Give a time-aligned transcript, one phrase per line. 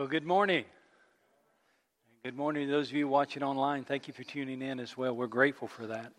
[0.00, 0.64] Well, good morning.
[2.24, 3.84] Good morning to those of you watching online.
[3.84, 5.14] Thank you for tuning in as well.
[5.14, 6.10] We're grateful for that.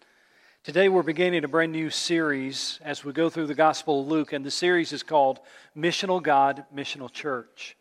[0.63, 4.33] Today, we're beginning a brand new series as we go through the Gospel of Luke,
[4.33, 5.39] and the series is called
[5.75, 7.75] Missional God, Missional Church.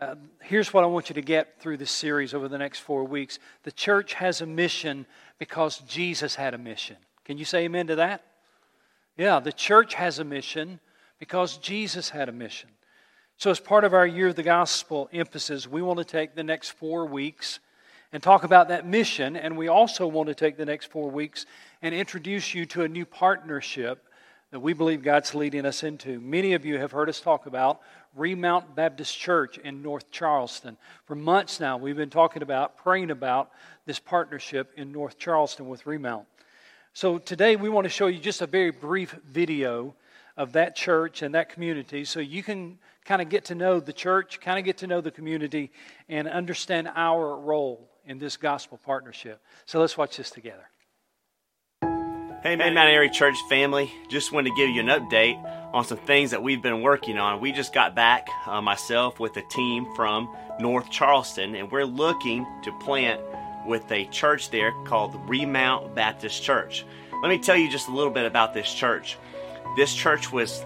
[0.00, 3.04] Uh, here's what I want you to get through this series over the next four
[3.04, 3.38] weeks.
[3.64, 5.04] The church has a mission
[5.38, 6.96] because Jesus had a mission.
[7.26, 8.24] Can you say amen to that?
[9.18, 10.80] Yeah, the church has a mission
[11.18, 12.70] because Jesus had a mission.
[13.42, 16.44] So, as part of our Year of the Gospel emphasis, we want to take the
[16.44, 17.58] next four weeks
[18.12, 19.34] and talk about that mission.
[19.34, 21.44] And we also want to take the next four weeks
[21.82, 24.06] and introduce you to a new partnership
[24.52, 26.20] that we believe God's leading us into.
[26.20, 27.80] Many of you have heard us talk about
[28.14, 30.76] Remount Baptist Church in North Charleston.
[31.06, 33.50] For months now, we've been talking about, praying about
[33.86, 36.26] this partnership in North Charleston with Remount.
[36.94, 39.96] So today we want to show you just a very brief video
[40.36, 43.92] of that church and that community so you can kind of get to know the
[43.92, 45.72] church, kind of get to know the community,
[46.08, 49.40] and understand our role in this gospel partnership.
[49.66, 50.68] So let's watch this together.
[52.42, 55.40] Hey, Mount Airy Church family, just wanted to give you an update
[55.72, 57.40] on some things that we've been working on.
[57.40, 60.28] We just got back, uh, myself, with a team from
[60.58, 63.20] North Charleston, and we're looking to plant
[63.64, 66.84] with a church there called Remount Baptist Church.
[67.22, 69.16] Let me tell you just a little bit about this church.
[69.76, 70.64] This church was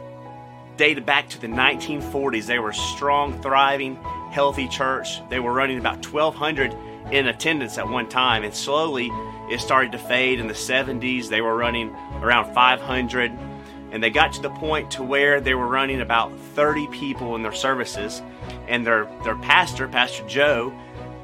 [0.76, 2.46] dated back to the 1940s.
[2.46, 3.96] They were a strong, thriving,
[4.30, 5.26] healthy church.
[5.28, 6.74] They were running about 1,200
[7.12, 9.10] in attendance at one time, and slowly
[9.50, 10.40] it started to fade.
[10.40, 13.30] In the 70s, they were running around 500,
[13.92, 17.42] and they got to the point to where they were running about 30 people in
[17.42, 18.22] their services.
[18.68, 20.76] And their their pastor, Pastor Joe,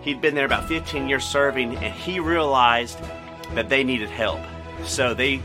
[0.03, 2.99] he'd been there about 15 years serving, and he realized
[3.55, 4.41] that they needed help.
[4.85, 5.41] So they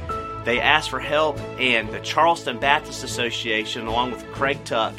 [0.47, 4.95] they asked for help, and the Charleston Baptist Association, along with Craig Tuck,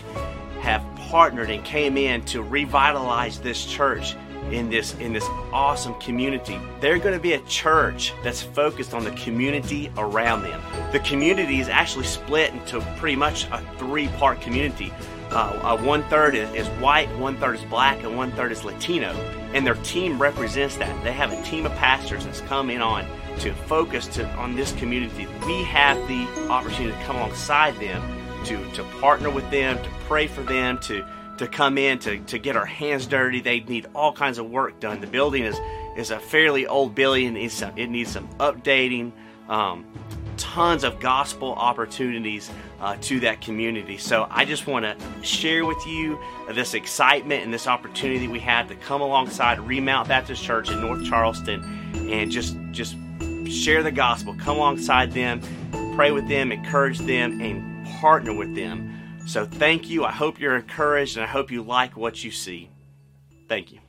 [0.61, 4.15] have partnered and came in to revitalize this church
[4.51, 6.61] in this in this awesome community.
[6.81, 10.61] They're going to be a church that's focused on the community around them.
[10.93, 14.93] The community is actually split into pretty much a three-part community.
[15.31, 18.65] Uh, uh, one third is, is white, one third is black, and one third is
[18.65, 19.13] Latino.
[19.55, 21.05] And their team represents that.
[21.05, 23.07] They have a team of pastors that's come in on
[23.41, 25.27] to focus to, on this community.
[25.47, 28.03] We have the opportunity to come alongside them,
[28.45, 31.05] to, to partner with them, to pray for them, to,
[31.39, 33.41] to come in, to, to get our hands dirty.
[33.41, 35.01] They need all kinds of work done.
[35.01, 35.59] The building is,
[35.97, 39.13] is a fairly old building, it needs some, it needs some updating.
[39.49, 39.87] Um,
[40.37, 42.51] tons of gospel opportunities
[42.81, 43.99] uh, to that community.
[43.99, 46.19] So I just want to share with you
[46.53, 51.05] this excitement and this opportunity we have to come alongside Remount Baptist Church in North
[51.05, 51.63] Charleston
[52.09, 52.97] and just just
[53.51, 55.41] share the gospel, come alongside them,
[55.95, 58.95] pray with them, encourage them, and partner with them.
[59.27, 60.05] So thank you.
[60.05, 62.71] I hope you're encouraged and I hope you like what you see.
[63.49, 63.81] Thank you.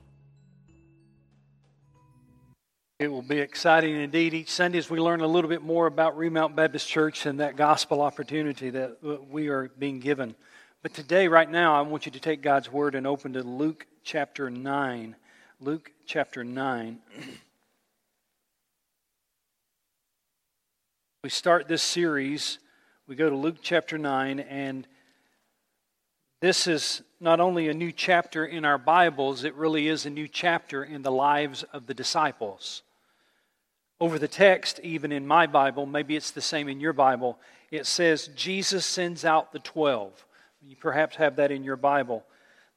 [3.00, 6.18] It will be exciting indeed each Sunday as we learn a little bit more about
[6.18, 10.36] Remount Baptist Church and that gospel opportunity that uh, we are being given.
[10.81, 13.86] But today, right now, I want you to take God's word and open to Luke
[14.03, 15.16] chapter 9.
[15.62, 17.00] Luke chapter 9.
[21.22, 22.59] we start this series,
[23.06, 24.88] we go to Luke chapter 9, and
[26.40, 30.29] this is not only a new chapter in our Bibles, it really is a new
[30.29, 32.84] chapter in the lives of the disciples.
[34.00, 37.38] Over the text, even in my Bible, maybe it's the same in your Bible,
[37.69, 40.25] it says Jesus sends out the 12.
[40.66, 42.24] You perhaps have that in your Bible.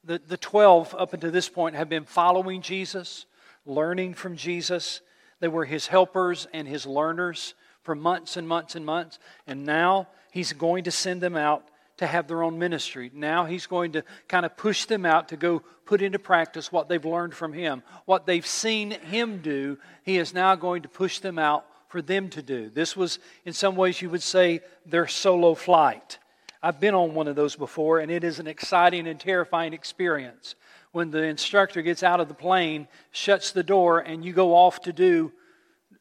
[0.03, 3.25] The, the 12, up until this point, have been following Jesus,
[3.65, 4.99] learning from Jesus.
[5.39, 7.53] They were his helpers and his learners
[7.83, 9.19] for months and months and months.
[9.45, 11.67] And now he's going to send them out
[11.97, 13.11] to have their own ministry.
[13.13, 16.89] Now he's going to kind of push them out to go put into practice what
[16.89, 17.83] they've learned from him.
[18.05, 22.29] What they've seen him do, he is now going to push them out for them
[22.29, 22.69] to do.
[22.69, 26.17] This was, in some ways, you would say, their solo flight.
[26.63, 30.55] I've been on one of those before, and it is an exciting and terrifying experience.
[30.91, 34.81] When the instructor gets out of the plane, shuts the door, and you go off
[34.83, 35.31] to do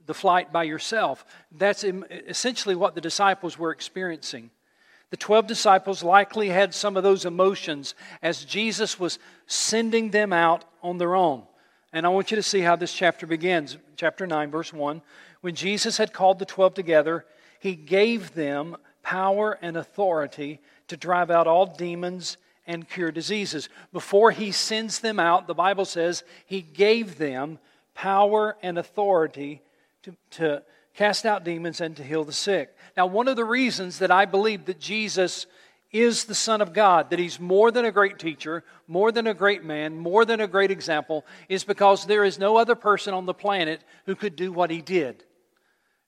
[0.07, 1.25] the flight by yourself.
[1.51, 4.51] That's essentially what the disciples were experiencing.
[5.11, 10.65] The 12 disciples likely had some of those emotions as Jesus was sending them out
[10.83, 11.43] on their own.
[11.93, 13.77] And I want you to see how this chapter begins.
[13.97, 15.03] Chapter 9, verse 1.
[15.43, 17.27] When Jesus had called the 12 together,
[17.61, 23.69] he gave them power and authority to drive out all demons and cure diseases.
[23.93, 27.59] Before he sends them out, the Bible says he gave them
[27.95, 29.61] power and authority
[30.03, 30.63] to, to
[30.95, 32.75] cast out demons and to heal the sick.
[32.97, 35.47] Now, one of the reasons that I believe that Jesus
[35.91, 39.35] is the Son of God, that he's more than a great teacher, more than a
[39.35, 43.27] great man, more than a great example, is because there is no other person on
[43.27, 45.25] the planet who could do what he did.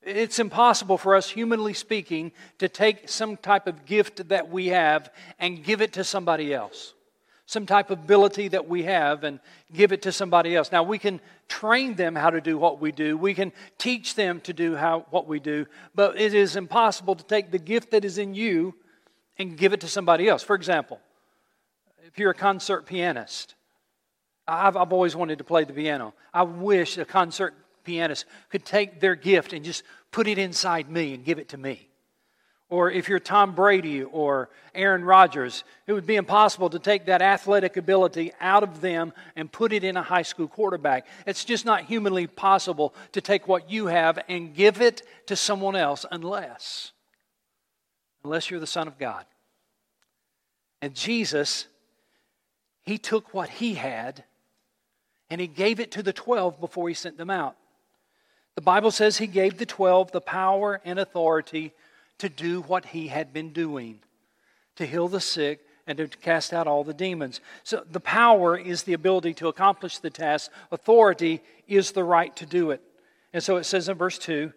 [0.03, 5.11] It's impossible for us, humanly speaking, to take some type of gift that we have
[5.39, 6.95] and give it to somebody else.
[7.47, 9.39] Some type of ability that we have and
[9.73, 10.73] give it to somebody else.
[10.73, 14.41] Now, we can train them how to do what we do, we can teach them
[14.43, 18.05] to do how, what we do, but it is impossible to take the gift that
[18.05, 18.75] is in you
[19.39, 20.43] and give it to somebody else.
[20.43, 21.01] For example,
[22.07, 23.55] if you're a concert pianist,
[24.47, 26.15] I've, I've always wanted to play the piano.
[26.33, 27.55] I wish a concert
[27.85, 31.59] pianist could take their gift and just put it inside me and give it to
[31.59, 31.89] me.
[32.71, 37.23] Or if you're Tom Brady or Aaron Rodgers, it would be impossible to take that
[37.23, 41.07] athletic ability out of them and put it in a high school quarterback.
[41.27, 45.77] It's just not humanly possible to take what you have and give it to someone
[45.77, 46.93] else unless
[48.25, 49.25] unless you're the Son of God.
[50.81, 51.67] And Jesus,
[52.83, 54.25] He took what He had
[55.31, 57.57] and He gave it to the 12 before He sent them out.
[58.55, 61.73] The Bible says He gave the 12 the power and authority
[62.19, 64.01] to do what He had been doing
[64.77, 67.41] to heal the sick and to cast out all the demons.
[67.63, 72.47] So the power is the ability to accomplish the task, authority is the right to
[72.47, 72.83] do it.
[73.33, 74.53] And so it says in verse 2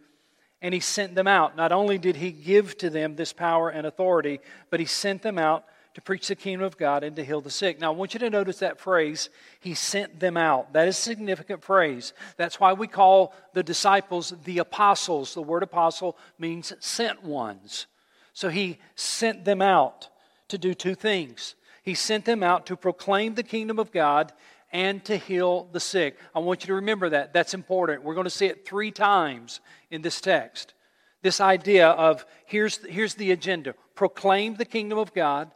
[0.62, 1.56] and he sent them out.
[1.56, 4.40] Not only did he give to them this power and authority,
[4.70, 5.66] but he sent them out
[5.98, 7.82] to preach the kingdom of God and to heal the sick.
[7.82, 10.74] Now, I want you to notice that phrase, he sent them out.
[10.74, 12.14] That is a significant phrase.
[12.36, 15.34] That's why we call the disciples the apostles.
[15.34, 17.88] The word apostle means sent ones.
[18.34, 20.10] So he sent them out
[20.50, 21.56] to do two things.
[21.82, 24.34] He sent them out to proclaim the kingdom of God
[24.72, 26.20] and to heal the sick.
[26.36, 27.34] I want you to remember that.
[27.34, 28.04] That's important.
[28.04, 30.76] We're going to see it three times in this text.
[31.24, 35.50] This idea of here's, here's the agenda proclaim the kingdom of God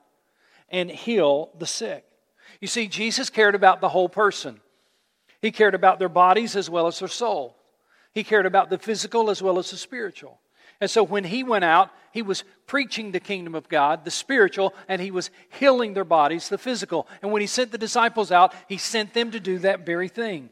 [0.71, 2.05] and heal the sick.
[2.59, 4.59] You see, Jesus cared about the whole person,
[5.41, 7.55] He cared about their bodies as well as their soul,
[8.13, 10.39] He cared about the physical as well as the spiritual.
[10.81, 14.73] And so when he went out, he was preaching the kingdom of God, the spiritual,
[14.87, 15.29] and he was
[15.59, 17.07] healing their bodies, the physical.
[17.21, 20.49] And when he sent the disciples out, he sent them to do that very thing.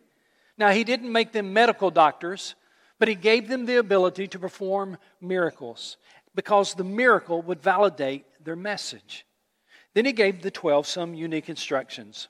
[0.56, 2.54] Now, he didn't make them medical doctors,
[3.00, 5.98] but he gave them the ability to perform miracles
[6.36, 9.26] because the miracle would validate their message.
[10.00, 12.30] Then he gave the 12 some unique instructions.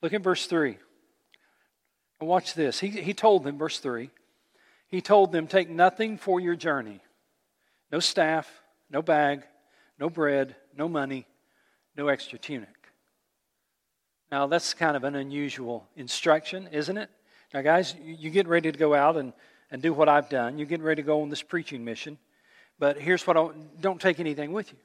[0.00, 0.78] Look at verse 3.
[2.18, 2.80] And watch this.
[2.80, 4.08] He, he told them, verse 3,
[4.86, 7.02] he told them, Take nothing for your journey
[7.92, 8.50] no staff,
[8.88, 9.42] no bag,
[9.98, 11.26] no bread, no money,
[11.94, 12.88] no extra tunic.
[14.32, 17.10] Now, that's kind of an unusual instruction, isn't it?
[17.52, 19.34] Now, guys, you get ready to go out and,
[19.70, 20.56] and do what I've done.
[20.56, 22.16] You're getting ready to go on this preaching mission.
[22.78, 23.48] But here's what I
[23.78, 24.78] don't take anything with you.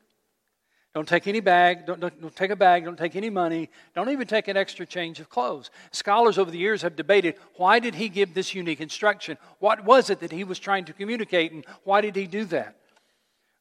[0.93, 1.87] Don't take any bag.
[1.87, 2.85] Don't, don't, don't, take a bag.
[2.85, 3.69] Don't take any money.
[3.95, 5.71] Don't even take an extra change of clothes.
[5.91, 9.37] Scholars over the years have debated why did he give this unique instruction?
[9.57, 12.75] What was it that he was trying to communicate, and why did he do that?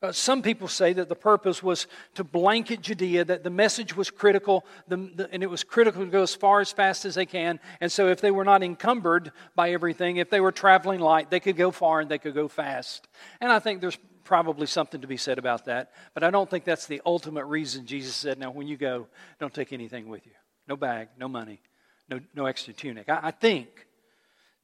[0.02, 4.10] Uh, some people say that the purpose was to blanket Judea, that the message was
[4.10, 7.26] critical, the, the, and it was critical to go as far as fast as they
[7.26, 7.60] can.
[7.80, 11.38] And so, if they were not encumbered by everything, if they were traveling light, they
[11.38, 13.06] could go far and they could go fast.
[13.40, 15.92] And I think there's probably something to be said about that.
[16.14, 19.06] But I don't think that's the ultimate reason Jesus said, now, when you go,
[19.38, 20.32] don't take anything with you
[20.68, 21.60] no bag, no money,
[22.08, 23.08] no, no extra tunic.
[23.08, 23.86] I, I think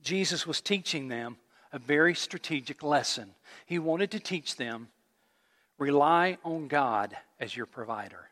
[0.02, 1.36] Jesus was teaching them
[1.72, 3.30] a very strategic lesson.
[3.66, 4.88] He wanted to teach them
[5.78, 8.28] Rely on God as your provider.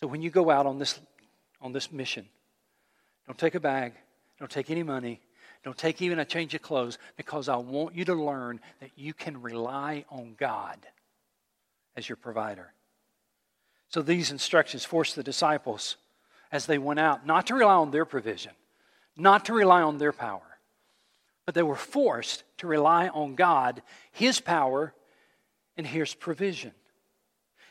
[0.00, 0.98] So when you go out on this,
[1.60, 2.26] on this mission,
[3.26, 3.92] don't take a bag,
[4.38, 5.20] don't take any money,
[5.62, 9.12] don't take even a change of clothes, because I want you to learn that you
[9.12, 10.78] can rely on God
[11.96, 12.72] as your provider.
[13.88, 15.96] So these instructions forced the disciples
[16.50, 18.52] as they went out not to rely on their provision,
[19.16, 20.58] not to rely on their power,
[21.44, 23.82] but they were forced to rely on God,
[24.12, 24.94] His power,
[25.76, 26.72] and here's provision.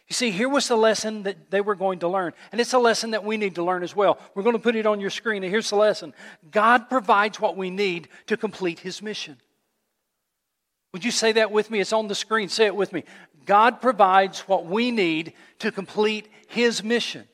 [0.10, 2.34] You see, here was the lesson that they were going to learn.
[2.52, 4.18] And it's a lesson that we need to learn as well.
[4.34, 5.44] We're going to put it on your screen.
[5.44, 6.14] And here's the lesson
[6.50, 9.38] God provides what we need to complete His mission.
[10.94, 11.80] Would you say that with me?
[11.80, 12.50] It's on the screen.
[12.50, 13.04] Say it with me.
[13.46, 17.28] God provides what we need to complete His mission.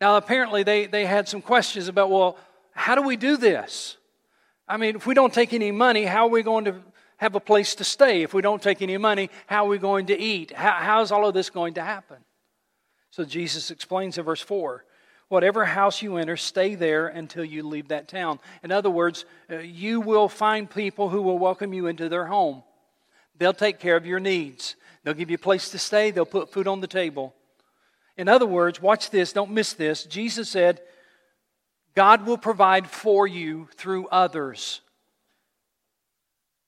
[0.00, 2.38] Now, apparently, they, they had some questions about, well,
[2.72, 3.98] how do we do this?
[4.66, 6.76] I mean, if we don't take any money, how are we going to
[7.18, 8.22] have a place to stay.
[8.22, 10.52] If we don't take any money, how are we going to eat?
[10.52, 12.18] How, how's all of this going to happen?
[13.10, 14.84] So Jesus explains in verse 4
[15.28, 18.38] whatever house you enter, stay there until you leave that town.
[18.62, 22.62] In other words, uh, you will find people who will welcome you into their home.
[23.36, 24.76] They'll take care of your needs.
[25.02, 27.34] They'll give you a place to stay, they'll put food on the table.
[28.16, 30.04] In other words, watch this, don't miss this.
[30.04, 30.80] Jesus said,
[31.94, 34.80] God will provide for you through others.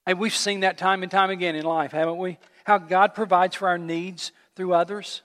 [0.09, 2.38] And we've seen that time and time again in life, haven't we?
[2.65, 5.21] How God provides for our needs through others.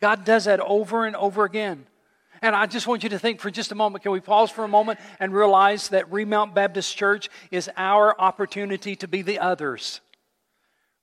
[0.00, 1.86] God does that over and over again.
[2.42, 4.02] And I just want you to think for just a moment.
[4.02, 8.96] Can we pause for a moment and realize that Remount Baptist Church is our opportunity
[8.96, 10.00] to be the others?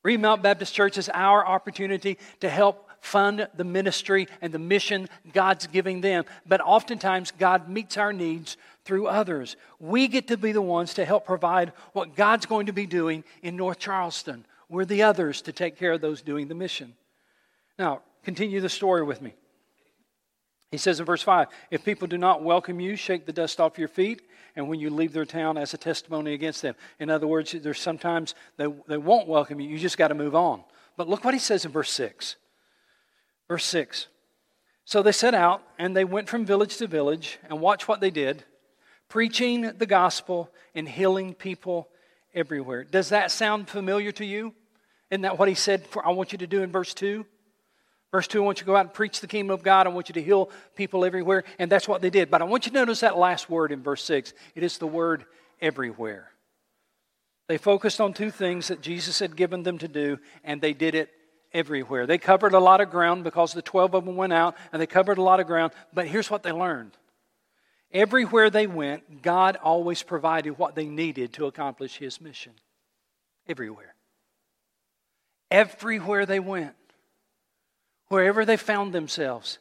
[0.03, 5.65] Remount Baptist Church is our opportunity to help fund the ministry and the mission God's
[5.65, 6.25] giving them.
[6.45, 9.55] But oftentimes, God meets our needs through others.
[9.79, 13.23] We get to be the ones to help provide what God's going to be doing
[13.41, 14.45] in North Charleston.
[14.69, 16.93] We're the others to take care of those doing the mission.
[17.77, 19.33] Now, continue the story with me.
[20.71, 23.77] He says in verse 5 If people do not welcome you, shake the dust off
[23.77, 24.21] your feet,
[24.55, 26.75] and when you leave their town, as a testimony against them.
[26.99, 29.69] In other words, there's sometimes they, they won't welcome you.
[29.69, 30.63] You just got to move on.
[30.97, 32.35] But look what he says in verse 6.
[33.47, 34.07] Verse 6.
[34.85, 38.09] So they set out, and they went from village to village, and watch what they
[38.09, 38.45] did
[39.11, 41.89] preaching the gospel and healing people
[42.33, 42.85] everywhere.
[42.85, 44.53] Does that sound familiar to you?
[45.09, 47.25] Isn't that what he said for, I want you to do in verse 2?
[48.13, 49.85] Verse 2, I want you to go out and preach the kingdom of God.
[49.85, 51.43] I want you to heal people everywhere.
[51.59, 52.31] And that's what they did.
[52.31, 54.33] But I want you to notice that last word in verse 6.
[54.55, 55.25] It is the word
[55.59, 56.31] everywhere.
[57.49, 60.95] They focused on two things that Jesus had given them to do, and they did
[60.95, 61.09] it
[61.53, 62.07] everywhere.
[62.07, 64.87] They covered a lot of ground because the 12 of them went out, and they
[64.87, 65.73] covered a lot of ground.
[65.93, 66.95] But here's what they learned
[67.93, 72.53] everywhere they went, God always provided what they needed to accomplish His mission.
[73.47, 73.95] Everywhere.
[75.49, 76.75] Everywhere they went
[78.11, 79.57] wherever they found themselves,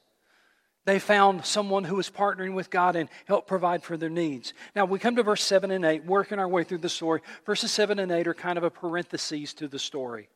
[0.85, 4.55] they found someone who was partnering with God and helped provide for their needs.
[4.75, 7.21] Now, we come to verse 7 and 8, working our way through the story.
[7.47, 10.29] Verses 7 and 8 are kind of a parenthesis to the story.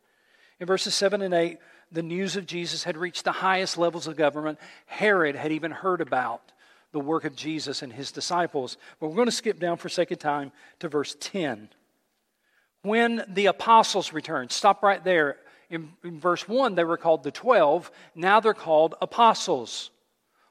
[0.60, 1.58] In verses 7 and 8,
[1.90, 4.60] the news of Jesus had reached the highest levels of government.
[4.86, 6.52] Herod had even heard about
[6.94, 8.78] the work of Jesus and his disciples.
[9.00, 11.68] But we're going to skip down for sake of time to verse 10.
[12.82, 17.32] When the apostles returned, stop right there in, in verse 1, they were called the
[17.32, 17.90] 12.
[18.14, 19.90] Now they're called apostles.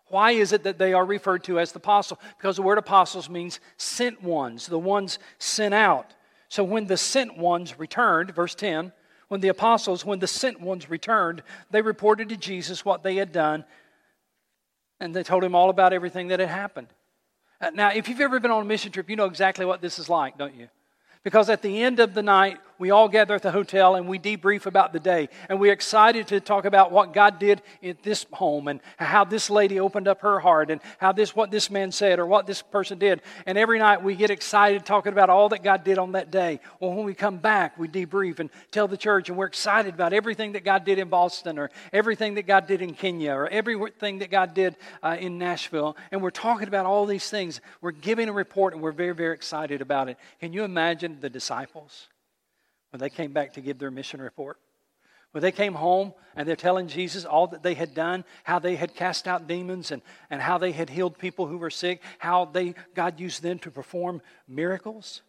[0.07, 2.19] Why is it that they are referred to as the apostle?
[2.37, 6.13] Because the word apostles means sent ones, the ones sent out.
[6.49, 8.91] So when the sent ones returned, verse 10,
[9.29, 13.31] when the apostles, when the sent ones returned, they reported to Jesus what they had
[13.31, 13.63] done,
[15.03, 16.87] and they told him all about everything that had happened.
[17.59, 19.99] Uh, now, if you've ever been on a mission trip, you know exactly what this
[19.99, 20.69] is like, don't you?
[21.23, 24.19] Because at the end of the night, we all gather at the hotel and we
[24.19, 25.29] debrief about the day.
[25.49, 29.49] And we're excited to talk about what God did in this home and how this
[29.49, 32.61] lady opened up her heart and how this, what this man said or what this
[32.61, 33.21] person did.
[33.45, 36.59] And every night we get excited talking about all that God did on that day.
[36.79, 40.13] Well, when we come back, we debrief and tell the church and we're excited about
[40.13, 44.19] everything that God did in Boston or everything that God did in Kenya or everything
[44.19, 45.95] that God did uh, in Nashville.
[46.11, 47.61] And we're talking about all these things.
[47.81, 50.17] We're giving a report and we're very, very excited about it.
[50.39, 52.07] Can you imagine the disciples?
[52.93, 54.59] When they came back to give their mission report.
[55.31, 58.75] When they came home and they're telling Jesus all that they had done, how they
[58.75, 62.45] had cast out demons and, and how they had healed people who were sick, how
[62.45, 65.23] they, God used them to perform miracles.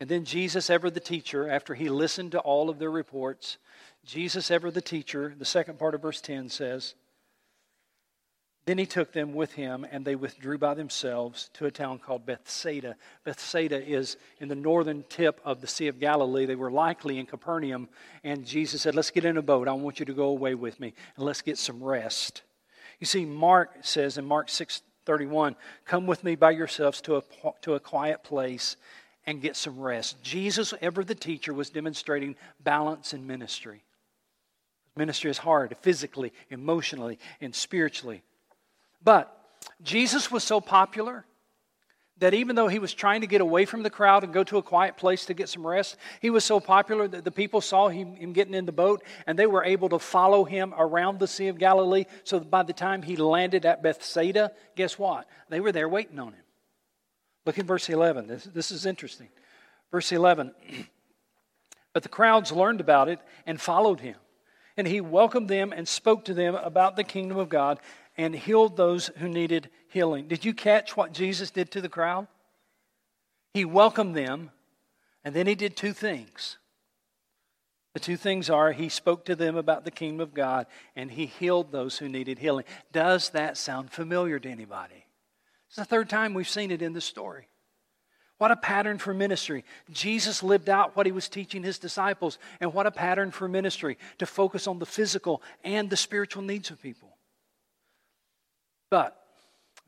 [0.00, 3.58] And then Jesus, ever the teacher, after he listened to all of their reports,
[4.06, 6.94] Jesus, ever the teacher, the second part of verse 10 says,
[8.68, 12.26] then he took them with him, and they withdrew by themselves to a town called
[12.26, 12.96] Bethsaida.
[13.24, 16.44] Bethsaida is in the northern tip of the Sea of Galilee.
[16.44, 17.88] They were likely in Capernaum,
[18.22, 19.68] and Jesus said, Let's get in a boat.
[19.68, 22.42] I want you to go away with me, and let's get some rest.
[23.00, 25.56] You see, Mark says in Mark 6 31,
[25.86, 27.22] Come with me by yourselves to a,
[27.62, 28.76] to a quiet place
[29.24, 30.22] and get some rest.
[30.22, 33.82] Jesus, ever the teacher, was demonstrating balance in ministry.
[34.94, 38.22] Ministry is hard physically, emotionally, and spiritually.
[39.02, 39.34] But
[39.82, 41.24] Jesus was so popular
[42.18, 44.58] that even though he was trying to get away from the crowd and go to
[44.58, 47.88] a quiet place to get some rest, he was so popular that the people saw
[47.88, 51.28] him, him, getting in the boat and they were able to follow him around the
[51.28, 52.06] Sea of Galilee.
[52.24, 55.28] So by the time he landed at Bethsaida, guess what?
[55.48, 56.42] They were there waiting on him.
[57.46, 58.26] Look at verse 11.
[58.26, 59.28] This, this is interesting.
[59.90, 60.52] Verse 11.
[61.94, 64.14] But the crowds learned about it and followed him.
[64.76, 67.80] And he welcomed them and spoke to them about the kingdom of God
[68.18, 70.26] and healed those who needed healing.
[70.26, 72.26] Did you catch what Jesus did to the crowd?
[73.54, 74.50] He welcomed them,
[75.24, 76.58] and then he did two things.
[77.94, 81.26] The two things are he spoke to them about the kingdom of God, and he
[81.26, 82.64] healed those who needed healing.
[82.92, 85.06] Does that sound familiar to anybody?
[85.68, 87.48] It's the third time we've seen it in the story.
[88.38, 89.64] What a pattern for ministry.
[89.90, 93.96] Jesus lived out what he was teaching his disciples, and what a pattern for ministry
[94.18, 97.07] to focus on the physical and the spiritual needs of people.
[98.90, 99.16] But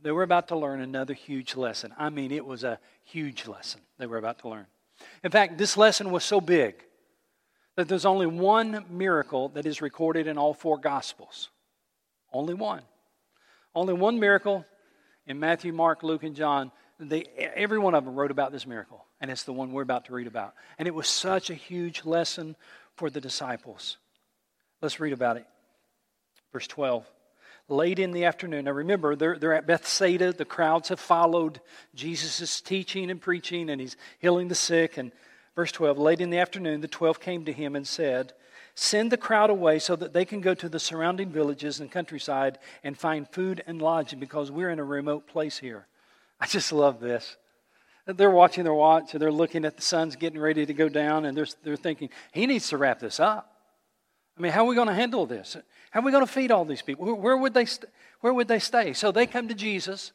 [0.03, 1.95] they were about to learn another huge lesson.
[1.99, 4.67] I mean, it was a huge lesson they were about to learn.
[5.25, 6.75] In fact, this lesson was so big
[7.77, 11.51] that there's only one miracle that is recorded in all four Gospels.
[12.33, 12.83] Only one.
[13.75, 14.65] Only one miracle
[15.27, 19.07] in Matthew, Mark, Luke, and John they, every one of them wrote about this miracle,
[19.21, 20.55] and it's the one we're about to read about.
[20.79, 22.57] And it was such a huge lesson
[22.95, 23.97] for the disciples.
[24.83, 25.47] Let's read about it.
[26.53, 27.07] Verse 12.
[27.71, 28.65] Late in the afternoon.
[28.65, 30.33] Now remember, they're, they're at Bethsaida.
[30.33, 31.61] The crowds have followed
[31.95, 34.99] Jesus' teaching and preaching, and he's healing the sick.
[34.99, 35.13] And
[35.55, 38.33] verse 12 Late in the afternoon, the twelve came to him and said,
[38.75, 42.59] Send the crowd away so that they can go to the surrounding villages and countryside
[42.83, 45.87] and find food and lodging because we're in a remote place here.
[46.41, 47.37] I just love this.
[48.07, 51.25] They're watching their watch and they're looking at the sun's getting ready to go down
[51.25, 53.55] and they're, they're thinking, he needs to wrap this up.
[54.37, 55.57] I mean, how are we going to handle this?
[55.91, 57.15] How are we going to feed all these people?
[57.17, 58.93] Where, would they st- where would they stay?
[58.93, 60.13] So they come to Jesus.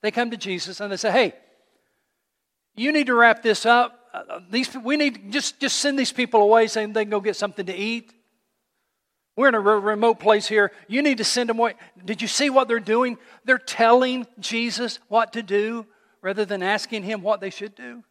[0.00, 1.34] They come to Jesus and they say, hey,
[2.76, 3.94] you need to wrap this up.
[4.14, 7.36] Uh, these, we need just, just send these people away saying they can go get
[7.36, 8.12] something to eat.
[9.36, 10.72] We're in a remote place here.
[10.88, 11.74] You need to send them away.
[12.04, 13.18] Did you see what they're doing?
[13.44, 15.86] They're telling Jesus what to do
[16.22, 18.02] rather than asking him what they should do.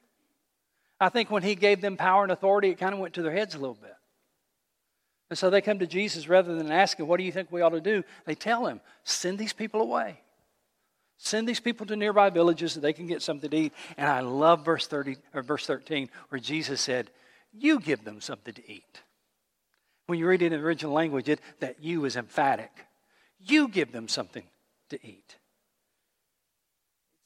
[1.01, 3.33] I think when he gave them power and authority, it kind of went to their
[3.33, 3.96] heads a little bit.
[5.29, 7.69] And so they come to Jesus rather than asking, What do you think we ought
[7.69, 8.03] to do?
[8.25, 10.21] They tell him, Send these people away.
[11.17, 13.73] Send these people to nearby villages so they can get something to eat.
[13.97, 17.09] And I love verse 30 or verse 13 where Jesus said,
[17.51, 19.01] You give them something to eat.
[20.05, 22.71] When you read it in the original language, it, that you is emphatic.
[23.39, 24.43] You give them something
[24.89, 25.35] to eat.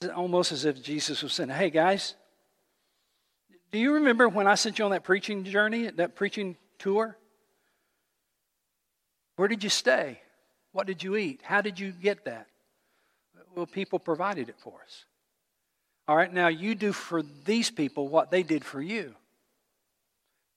[0.01, 2.15] It's almost as if Jesus was saying, Hey, guys,
[3.71, 7.17] do you remember when I sent you on that preaching journey, that preaching tour?
[9.41, 10.19] Where did you stay?
[10.71, 11.41] What did you eat?
[11.43, 12.45] How did you get that?
[13.55, 15.05] Well, people provided it for us.
[16.07, 19.15] All right, now you do for these people what they did for you.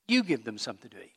[0.06, 1.14] You give them something to eat.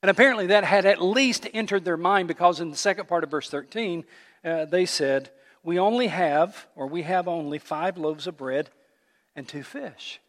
[0.00, 3.30] And apparently that had at least entered their mind because in the second part of
[3.30, 4.02] verse 13,
[4.42, 5.28] uh, they said,
[5.62, 8.70] We only have, or we have only five loaves of bread
[9.36, 10.20] and two fish.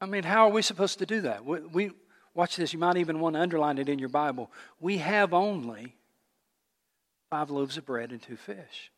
[0.00, 1.44] I mean, how are we supposed to do that?
[1.44, 1.90] We, we
[2.38, 4.48] watch this, you might even want to underline it in your Bible.
[4.78, 5.96] We have only
[7.30, 8.92] five loaves of bread and two fish.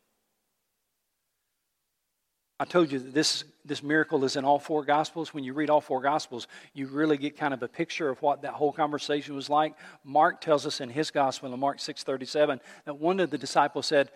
[2.59, 5.33] I told you that this, this miracle is in all four Gospels.
[5.33, 8.43] When you read all four Gospels, you really get kind of a picture of what
[8.43, 9.73] that whole conversation was like.
[10.03, 14.11] Mark tells us in his Gospel, in Mark 6.37, that one of the disciples said,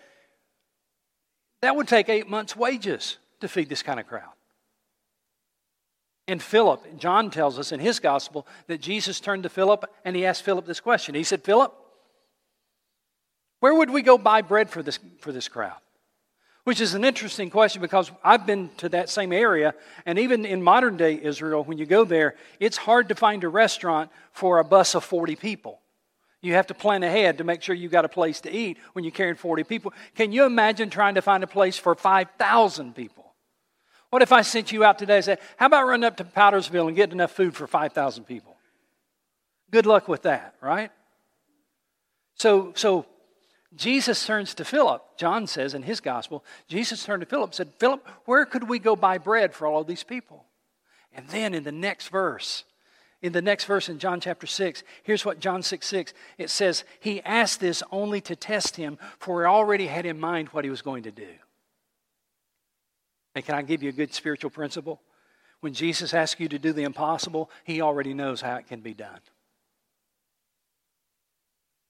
[1.62, 4.35] that would take eight months' wages to feed this kind of crowd.
[6.28, 10.26] And Philip, John tells us in his Gospel that Jesus turned to Philip and he
[10.26, 11.14] asked Philip this question.
[11.14, 11.72] He said, Philip,
[13.60, 15.78] where would we go buy bread for this, for this crowd?
[16.64, 19.72] Which is an interesting question because I've been to that same area,
[20.04, 23.48] and even in modern day Israel, when you go there, it's hard to find a
[23.48, 25.80] restaurant for a bus of 40 people.
[26.42, 29.04] You have to plan ahead to make sure you've got a place to eat when
[29.04, 29.92] you're carrying 40 people.
[30.16, 33.25] Can you imagine trying to find a place for 5,000 people?
[34.10, 36.86] What if I sent you out today and said, How about running up to Powdersville
[36.86, 38.56] and getting enough food for 5,000 people?
[39.70, 40.90] Good luck with that, right?
[42.36, 43.06] So, so
[43.74, 45.02] Jesus turns to Philip.
[45.16, 48.78] John says in his gospel, Jesus turned to Philip and said, Philip, where could we
[48.78, 50.44] go buy bread for all of these people?
[51.12, 52.64] And then in the next verse,
[53.22, 56.84] in the next verse in John chapter 6, here's what John 6 6, it says,
[57.00, 60.70] He asked this only to test him, for he already had in mind what he
[60.70, 61.28] was going to do.
[63.36, 64.98] And can I give you a good spiritual principle?
[65.60, 68.94] When Jesus asks you to do the impossible, he already knows how it can be
[68.94, 69.20] done.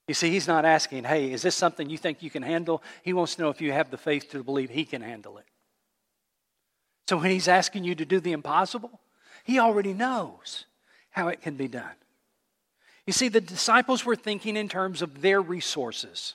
[0.09, 2.83] You see, he's not asking, hey, is this something you think you can handle?
[3.03, 5.47] He wants to know if you have the faith to believe he can handle it.
[7.09, 8.99] So when he's asking you to do the impossible,
[9.45, 10.67] he already knows
[11.11, 11.95] how it can be done.
[13.07, 16.35] You see, the disciples were thinking in terms of their resources,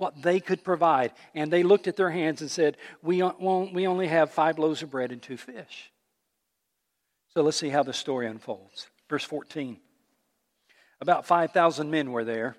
[0.00, 1.12] what they could provide.
[1.34, 4.90] And they looked at their hands and said, We, we only have five loaves of
[4.90, 5.92] bread and two fish.
[7.34, 8.88] So let's see how the story unfolds.
[9.08, 9.76] Verse 14.
[11.00, 12.56] About 5,000 men were there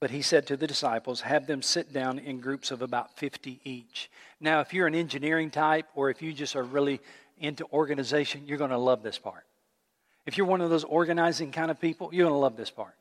[0.00, 3.60] but he said to the disciples, Have them sit down in groups of about 50
[3.64, 4.10] each.
[4.40, 7.00] Now, if you're an engineering type or if you just are really
[7.38, 9.44] into organization, you're going to love this part.
[10.26, 12.94] If you're one of those organizing kind of people, you're going to love this part.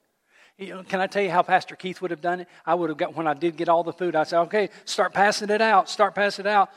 [0.58, 2.48] You know, can I tell you how Pastor Keith would have done it?
[2.66, 5.14] I would have got, when I did get all the food, I said, okay, start
[5.14, 6.70] passing it out, start passing it out.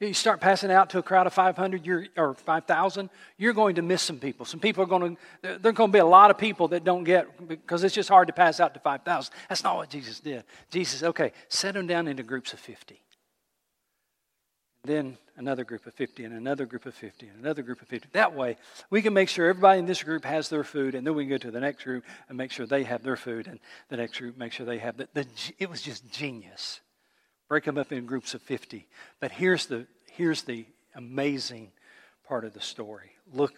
[0.00, 3.82] you start passing out to a crowd of 500 you're, or 5,000, you're going to
[3.82, 4.46] miss some people.
[4.46, 6.82] Some people are going to, there are going to be a lot of people that
[6.84, 9.34] don't get, because it's just hard to pass out to 5,000.
[9.48, 10.44] That's not what Jesus did.
[10.70, 13.00] Jesus, okay, set them down into groups of 50.
[14.86, 18.08] Then another group of 50 and another group of 50 and another group of 50.
[18.12, 18.56] That way,
[18.88, 21.30] we can make sure everybody in this group has their food, and then we can
[21.30, 24.18] go to the next group and make sure they have their food, and the next
[24.18, 25.26] group make sure they have the, the
[25.58, 26.80] it was just genius
[27.48, 28.86] break them up in groups of 50.
[29.20, 31.72] But here's the, here's the amazing
[32.26, 33.12] part of the story.
[33.32, 33.54] Look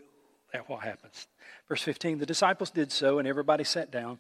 [0.53, 1.27] at what happens.
[1.69, 4.19] Verse 15 The disciples did so, and everybody sat down.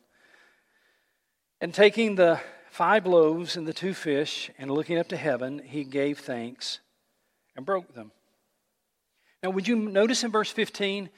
[1.61, 2.41] And taking the
[2.71, 6.81] five loaves and the two fish, and looking up to heaven, he gave thanks
[7.59, 8.13] and broke them.
[9.43, 11.11] Now, would you notice in verse 15?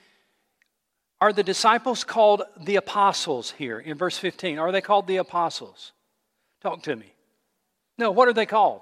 [1.20, 4.59] Are the disciples called the apostles here in verse 15?
[4.59, 5.92] Are they called the apostles?
[6.62, 7.12] Talk to me.
[7.98, 8.81] No, what are they called?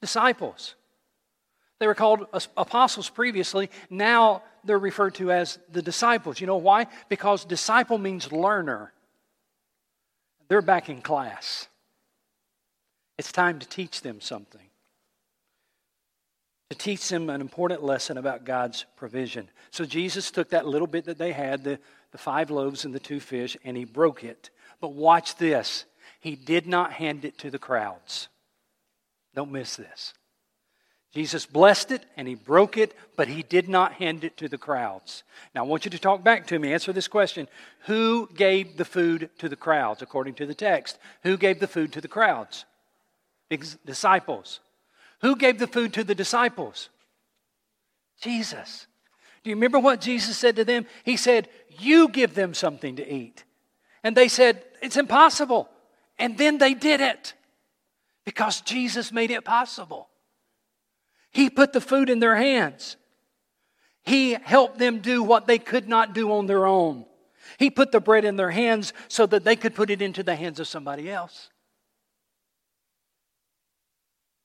[0.00, 0.74] Disciples.
[1.78, 3.68] They were called apostles previously.
[3.90, 6.40] Now they're referred to as the disciples.
[6.40, 6.86] You know why?
[7.10, 8.94] Because disciple means learner.
[10.48, 11.68] They're back in class.
[13.18, 14.62] It's time to teach them something.
[16.70, 19.48] To teach them an important lesson about God's provision.
[19.70, 21.78] So Jesus took that little bit that they had, the,
[22.10, 24.50] the five loaves and the two fish, and he broke it.
[24.80, 25.84] But watch this.
[26.20, 28.28] He did not hand it to the crowds.
[29.34, 30.14] Don't miss this.
[31.16, 34.58] Jesus blessed it and he broke it, but he did not hand it to the
[34.58, 35.22] crowds.
[35.54, 36.72] Now, I want you to talk back to me.
[36.72, 37.48] Answer this question
[37.86, 40.98] Who gave the food to the crowds, according to the text?
[41.22, 42.66] Who gave the food to the crowds?
[43.86, 44.60] Disciples.
[45.26, 46.88] Who gave the food to the disciples?
[48.20, 48.86] Jesus.
[49.42, 50.86] Do you remember what Jesus said to them?
[51.02, 51.48] He said,
[51.80, 53.42] You give them something to eat.
[54.04, 55.68] And they said, It's impossible.
[56.16, 57.34] And then they did it
[58.24, 60.10] because Jesus made it possible.
[61.32, 62.96] He put the food in their hands.
[64.04, 67.04] He helped them do what they could not do on their own.
[67.58, 70.36] He put the bread in their hands so that they could put it into the
[70.36, 71.50] hands of somebody else.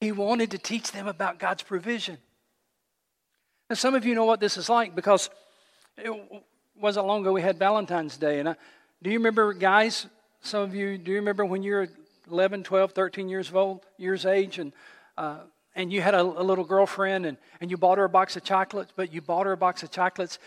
[0.02, 2.18] He wanted to teach them about God's provision.
[3.70, 5.30] Now, some of you know what this is like because
[5.98, 6.12] it
[6.76, 8.40] wasn't long ago we had Valentine's Day.
[8.40, 8.56] And I,
[9.02, 10.08] do you remember, guys,
[10.42, 11.88] some of you, do you remember when you were
[12.30, 14.74] 11, 12, 13 years old, years age, and
[15.18, 15.40] uh,
[15.76, 18.44] and you had a, a, little girlfriend and, and you bought her a box of
[18.44, 20.38] chocolates, but you bought her a box of chocolates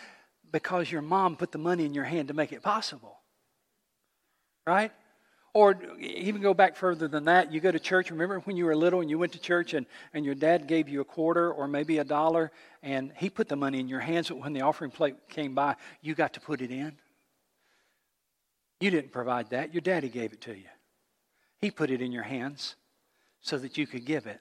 [0.53, 3.21] because your mom put the money in your hand to make it possible.
[4.67, 4.93] Right?
[5.55, 8.11] Or even go back further than that, you go to church.
[8.11, 10.88] Remember when you were little and you went to church and, and your dad gave
[10.88, 12.51] you a quarter or maybe a dollar
[12.83, 15.77] and he put the money in your hands, but when the offering plate came by,
[16.03, 16.97] you got to put it in?
[18.81, 20.64] You didn't provide that, your daddy gave it to you.
[21.61, 22.75] He put it in your hands
[23.40, 24.40] so that you could give it.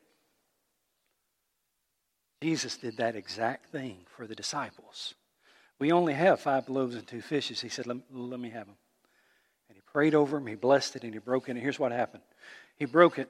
[2.41, 5.13] Jesus did that exact thing for the disciples.
[5.79, 7.61] We only have five loaves and two fishes.
[7.61, 8.75] He said, Let, let me have them.
[9.93, 11.51] Prayed over him, he blessed it, and he broke it.
[11.51, 12.23] And here's what happened
[12.77, 13.29] He broke it,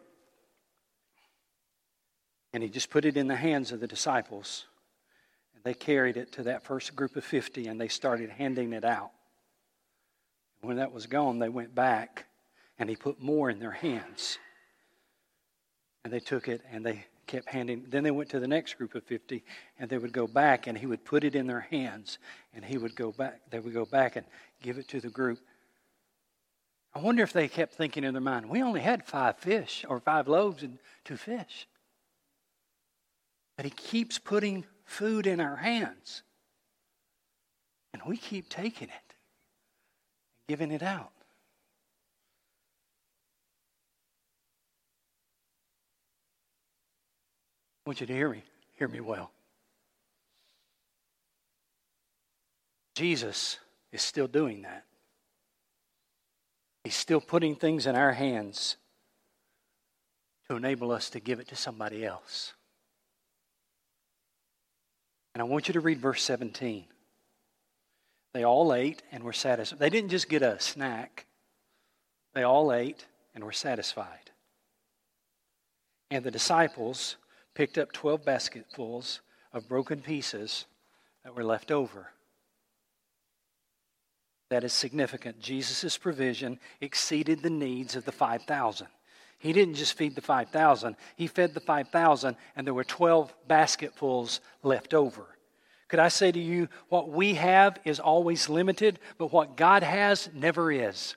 [2.53, 4.65] and he just put it in the hands of the disciples.
[5.53, 8.85] And they carried it to that first group of 50, and they started handing it
[8.85, 9.11] out.
[10.61, 12.25] When that was gone, they went back
[12.79, 14.37] and he put more in their hands.
[16.03, 17.85] And they took it and they kept handing.
[17.89, 19.43] Then they went to the next group of 50
[19.77, 22.17] and they would go back and he would put it in their hands
[22.53, 23.41] and he would go back.
[23.49, 24.25] They would go back and
[24.61, 25.39] give it to the group.
[26.95, 29.99] I wonder if they kept thinking in their mind, we only had five fish or
[29.99, 31.67] five loaves and two fish.
[33.57, 36.21] But he keeps putting food in our hands.
[37.93, 41.11] And we keep taking it and giving it out.
[47.85, 48.43] I want you to hear me.
[48.75, 49.31] Hear me well.
[52.95, 53.57] Jesus
[53.91, 54.85] is still doing that.
[56.83, 58.77] He's still putting things in our hands
[60.49, 62.53] to enable us to give it to somebody else.
[65.33, 66.85] And I want you to read verse 17.
[68.33, 69.79] They all ate and were satisfied.
[69.79, 71.25] They didn't just get a snack,
[72.33, 74.31] they all ate and were satisfied.
[76.11, 77.15] And the disciples
[77.55, 80.65] picked up 12 basketfuls of broken pieces
[81.23, 82.12] that were left over.
[84.53, 85.39] That is significant.
[85.39, 88.85] Jesus' provision exceeded the needs of the 5,000.
[89.39, 94.41] He didn't just feed the 5,000, he fed the 5,000, and there were 12 basketfuls
[94.61, 95.25] left over.
[95.87, 100.29] Could I say to you, what we have is always limited, but what God has
[100.35, 101.15] never is.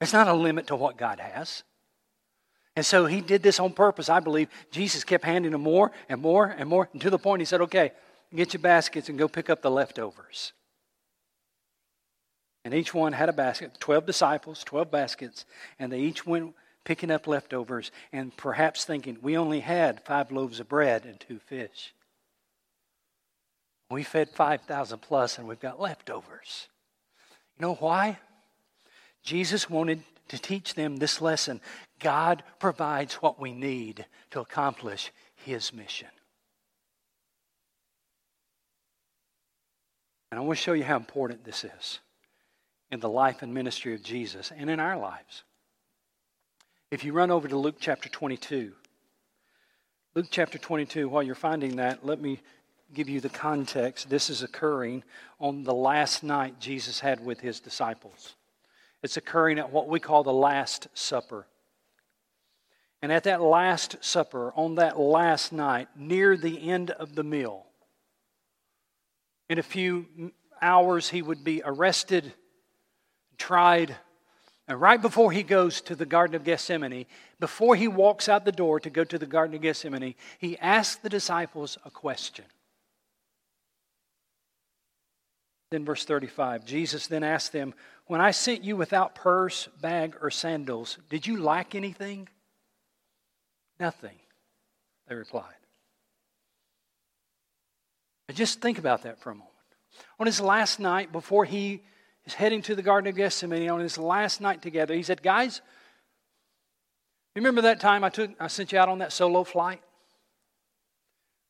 [0.00, 1.62] There's not a limit to what God has.
[2.74, 4.08] And so he did this on purpose.
[4.08, 7.42] I believe Jesus kept handing them more and more and more, and to the point
[7.42, 7.92] he said, Okay,
[8.34, 10.52] get your baskets and go pick up the leftovers.
[12.66, 15.44] And each one had a basket, 12 disciples, 12 baskets,
[15.78, 16.52] and they each went
[16.82, 21.38] picking up leftovers and perhaps thinking, We only had five loaves of bread and two
[21.38, 21.94] fish.
[23.88, 26.66] We fed 5,000 plus and we've got leftovers.
[27.56, 28.18] You know why?
[29.22, 31.60] Jesus wanted to teach them this lesson.
[32.00, 36.08] God provides what we need to accomplish His mission.
[40.32, 42.00] And I want to show you how important this is
[42.90, 45.42] in the life and ministry of Jesus and in our lives.
[46.90, 48.72] If you run over to Luke chapter 22,
[50.14, 52.40] Luke chapter 22, while you're finding that, let me
[52.94, 54.08] give you the context.
[54.08, 55.02] This is occurring
[55.40, 58.34] on the last night Jesus had with his disciples.
[59.02, 61.46] It's occurring at what we call the Last Supper.
[63.02, 67.66] And at that Last Supper, on that last night, near the end of the meal,
[69.48, 72.32] in a few hours, he would be arrested,
[73.38, 73.96] tried,
[74.68, 77.06] and right before he goes to the Garden of Gethsemane,
[77.38, 80.96] before he walks out the door to go to the Garden of Gethsemane, he asks
[80.96, 82.44] the disciples a question.
[85.70, 87.74] Then, verse 35 Jesus then asked them,
[88.06, 92.28] When I sent you without purse, bag, or sandals, did you lack anything?
[93.78, 94.16] Nothing,
[95.08, 95.52] they replied.
[98.28, 99.52] And just think about that for a moment.
[100.18, 101.82] On his last night, before he
[102.26, 105.60] is heading to the Garden of Gethsemane, on his last night together, he said, Guys,
[107.34, 109.80] remember that time I, took, I sent you out on that solo flight?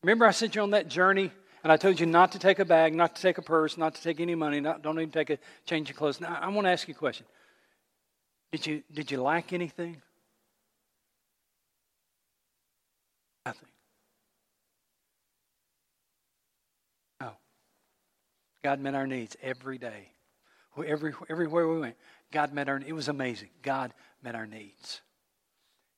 [0.03, 1.31] Remember I sent you on that journey
[1.63, 3.95] and I told you not to take a bag, not to take a purse, not
[3.95, 6.21] to take any money, not, don't even take a change of clothes.
[6.21, 7.25] Now, I want to ask you a question.
[8.51, 10.01] Did you, did you lack anything?
[13.45, 13.69] Nothing.
[17.19, 17.31] No.
[18.63, 20.11] God met our needs every day.
[20.85, 21.95] Every, everywhere we went,
[22.31, 23.49] God met our It was amazing.
[23.61, 25.01] God met our needs.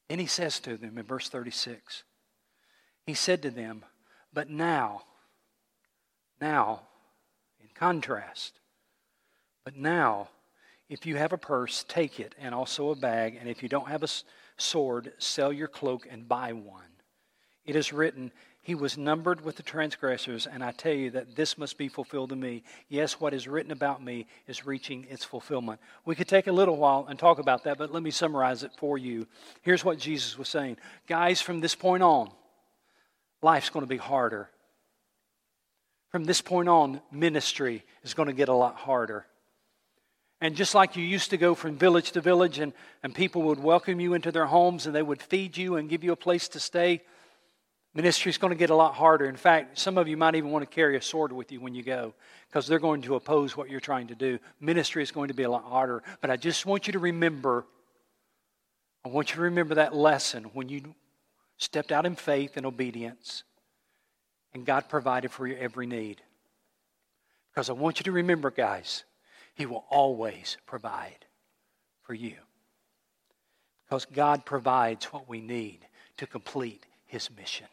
[0.10, 2.04] And he says to them in verse 36,
[3.06, 3.86] he said to them,
[4.34, 5.04] But now,
[6.42, 6.82] now,
[7.62, 8.60] in contrast,
[9.64, 10.30] but now,
[10.90, 13.88] if you have a purse, take it, and also a bag, and if you don't
[13.88, 14.08] have a
[14.58, 16.82] sword, sell your cloak and buy one.
[17.66, 21.58] It is written, He was numbered with the transgressors, and I tell you that this
[21.58, 22.64] must be fulfilled in me.
[22.88, 25.80] Yes, what is written about me is reaching its fulfillment.
[26.06, 28.72] We could take a little while and talk about that, but let me summarize it
[28.78, 29.28] for you.
[29.62, 32.32] Here's what Jesus was saying Guys, from this point on,
[33.42, 34.50] life's going to be harder
[36.10, 39.26] from this point on, ministry is going to get a lot harder.
[40.42, 43.60] And just like you used to go from village to village and, and people would
[43.60, 46.48] welcome you into their homes and they would feed you and give you a place
[46.50, 47.02] to stay,
[47.94, 49.26] ministry is going to get a lot harder.
[49.26, 51.74] In fact, some of you might even want to carry a sword with you when
[51.74, 52.14] you go
[52.48, 54.40] because they're going to oppose what you're trying to do.
[54.60, 56.04] Ministry is going to be a lot harder.
[56.22, 57.66] But I just want you to remember,
[59.06, 60.96] I want you to remember that lesson when you
[61.58, 63.44] stepped out in faith and obedience
[64.54, 66.22] and God provided for your every need.
[67.52, 69.04] Because I want you to remember, guys,
[69.54, 71.26] He will always provide
[72.04, 72.36] for you.
[73.86, 75.80] Because God provides what we need
[76.18, 77.68] to complete His mission.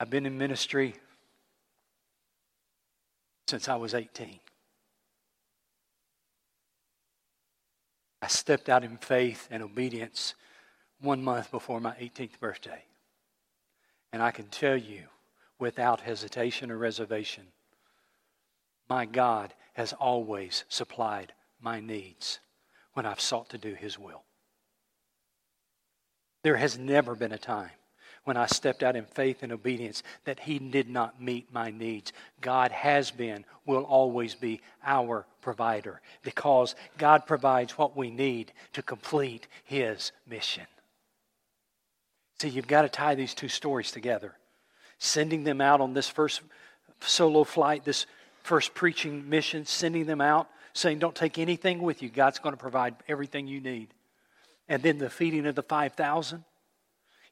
[0.00, 0.94] I've been in ministry
[3.46, 4.40] since I was 18.
[8.22, 10.34] I stepped out in faith and obedience
[11.02, 12.82] one month before my 18th birthday.
[14.10, 15.02] And I can tell you
[15.58, 17.44] without hesitation or reservation,
[18.88, 22.40] my God has always supplied my needs
[22.94, 24.22] when I've sought to do His will.
[26.42, 27.70] There has never been a time
[28.24, 32.12] when I stepped out in faith and obedience that He did not meet my needs.
[32.40, 38.82] God has been, will always be our provider because God provides what we need to
[38.82, 40.66] complete His mission.
[42.40, 44.34] See, you've got to tie these two stories together.
[44.98, 46.42] Sending them out on this first
[47.00, 48.06] solo flight, this
[48.42, 52.08] first preaching mission, sending them out, saying, Don't take anything with you.
[52.08, 53.88] God's going to provide everything you need.
[54.68, 56.44] And then the feeding of the 5,000.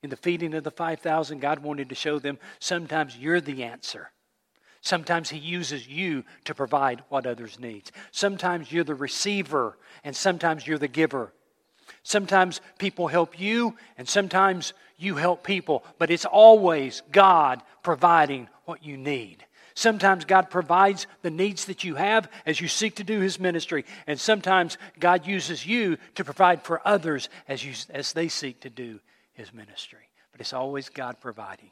[0.02, 4.10] In the feeding of the 5,000, God wanted to show them sometimes you're the answer.
[4.80, 7.90] Sometimes He uses you to provide what others need.
[8.12, 11.32] Sometimes you're the receiver, and sometimes you're the giver.
[12.04, 18.84] Sometimes people help you, and sometimes you help people, but it's always God providing what
[18.84, 19.44] you need.
[19.74, 23.84] Sometimes God provides the needs that you have as you seek to do His ministry.
[24.06, 28.70] And sometimes God uses you to provide for others as, you, as they seek to
[28.70, 29.00] do
[29.38, 30.10] His ministry.
[30.32, 31.70] But it's always God providing.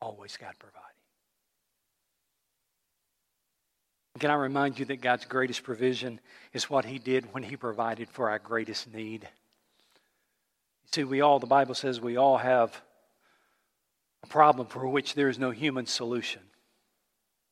[0.00, 0.84] Always God providing.
[4.20, 6.20] Can I remind you that God's greatest provision
[6.52, 9.22] is what He did when He provided for our greatest need?
[9.22, 12.78] You see, we all, the Bible says, we all have
[14.22, 16.42] a problem for which there is no human solution.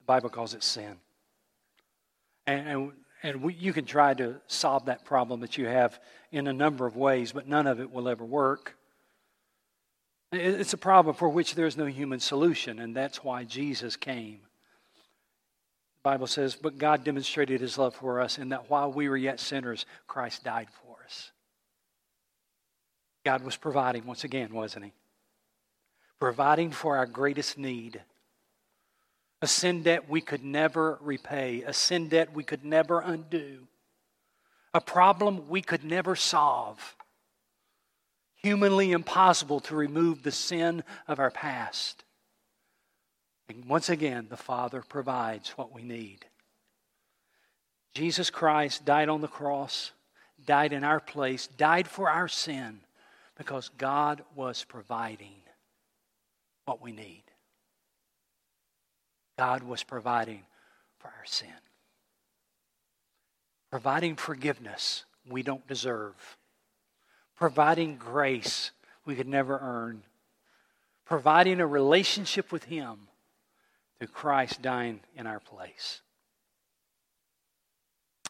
[0.01, 0.97] The Bible calls it sin.
[2.47, 5.99] And, and, and we, you can try to solve that problem that you have
[6.33, 8.77] in a number of ways, but none of it will ever work.
[10.33, 14.41] It's a problem for which there is no human solution, and that's why Jesus came.
[16.03, 19.17] The Bible says, But God demonstrated his love for us in that while we were
[19.17, 21.31] yet sinners, Christ died for us.
[23.25, 24.93] God was providing once again, wasn't he?
[26.19, 28.01] providing for our greatest need.
[29.43, 33.69] A sin debt we could never repay, a sin debt we could never undo,
[34.73, 36.97] a problem we could never solve.
[38.37, 42.05] Humanly impossible to remove the sin of our past.
[43.49, 46.25] And once again, the Father provides what we need.
[47.95, 49.93] Jesus Christ died on the cross,
[50.45, 52.81] died in our place, died for our sin
[53.37, 55.35] because God was providing
[56.65, 57.23] what we need.
[59.39, 60.43] God was providing
[60.99, 61.49] for our sin,
[63.71, 66.37] providing forgiveness we don't deserve,
[67.37, 68.71] providing grace
[69.05, 70.03] we could never earn,
[71.05, 73.09] providing a relationship with Him
[73.99, 76.01] through Christ dying in our place.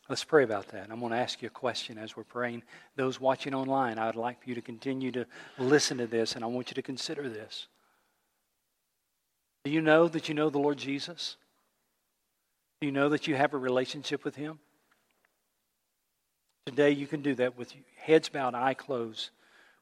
[0.09, 0.89] Let's pray about that.
[0.91, 2.63] I'm going to ask you a question as we're praying.
[2.95, 5.27] Those watching online, I would like for you to continue to
[5.59, 7.67] listen to this, and I want you to consider this.
[9.67, 11.37] Do you know that you know the Lord Jesus?
[12.81, 14.61] Do you know that you have a relationship with Him?
[16.67, 19.31] Today you can do that with heads bowed, eye closed.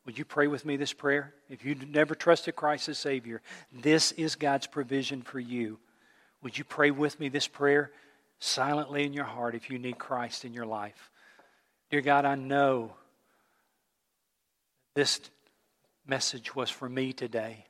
[0.06, 1.34] Would you pray with me this prayer?
[1.50, 5.78] If you've never trusted Christ as Savior, this is God's provision for you.
[6.42, 7.90] Would you pray with me this prayer
[8.38, 11.10] silently in your heart if you need Christ in your life?
[11.90, 12.94] Dear God, I know
[14.94, 15.20] this
[16.06, 17.66] message was for me today.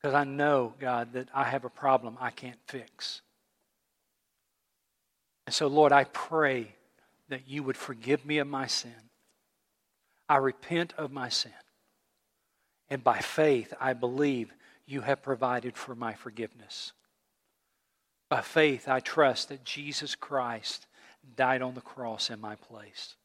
[0.00, 3.20] Because I know, God, that I have a problem I can't fix.
[5.46, 6.74] And so, Lord, I pray
[7.28, 8.92] that you would forgive me of my sin.
[10.28, 11.52] I repent of my sin.
[12.90, 14.52] And by faith, I believe
[14.86, 16.92] you have provided for my forgiveness.
[18.28, 20.86] By faith, I trust that Jesus Christ
[21.36, 23.16] died on the cross in my place.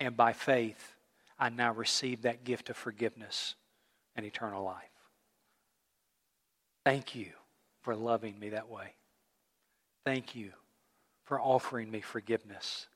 [0.00, 0.94] And by faith,
[1.38, 3.54] I now receive that gift of forgiveness
[4.16, 4.93] and eternal life.
[6.84, 7.28] Thank you
[7.82, 8.94] for loving me that way.
[10.04, 10.50] Thank you
[11.24, 12.86] for offering me forgiveness.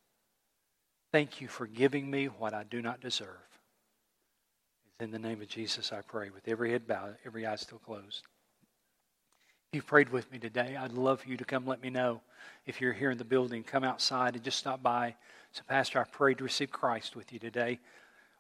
[1.11, 3.29] Thank you for giving me what I do not deserve.
[4.87, 7.79] It's in the name of Jesus I pray, with every head bowed, every eye still
[7.79, 8.25] closed.
[9.71, 12.21] If you've prayed with me today, I'd love for you to come let me know.
[12.67, 15.15] If you're here in the building, come outside and just stop by.
[15.53, 17.79] So, Pastor, I prayed to receive Christ with you today.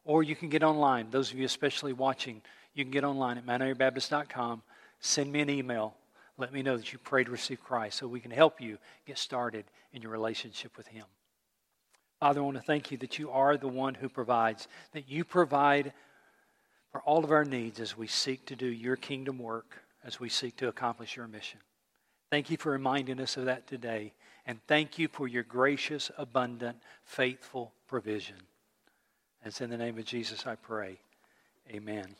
[0.05, 1.09] Or you can get online.
[1.11, 2.43] Those of you especially watching,
[2.75, 4.63] you can get online at mountairBaptist.com
[5.01, 5.95] send me an email.
[6.37, 9.19] Let me know that you prayed to receive Christ so we can help you get
[9.19, 11.05] started in your relationship with Him.
[12.21, 15.25] Father, I want to thank you that you are the one who provides, that you
[15.25, 15.93] provide
[16.91, 20.29] for all of our needs as we seek to do your kingdom work, as we
[20.29, 21.61] seek to accomplish your mission.
[22.31, 24.13] Thank you for reminding us of that today.
[24.47, 28.37] And thank you for your gracious, abundant, faithful provision.
[29.43, 30.99] And it's in the name of Jesus I pray.
[31.71, 32.17] Amen.